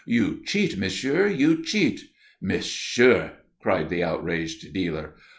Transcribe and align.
"You 0.03 0.41
cheat, 0.43 0.77
monsieur. 0.77 1.27
You 1.27 1.61
cheat!" 1.63 2.09
"Monsieur!" 2.41 3.33
cried 3.59 3.89
the 3.89 4.01
outraged 4.01 4.73
dealer. 4.73 5.13